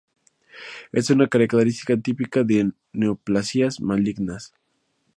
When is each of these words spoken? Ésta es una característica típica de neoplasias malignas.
Ésta 0.93 0.99
es 0.99 1.09
una 1.11 1.27
característica 1.27 1.95
típica 1.95 2.43
de 2.43 2.71
neoplasias 2.91 3.79
malignas. 3.81 4.51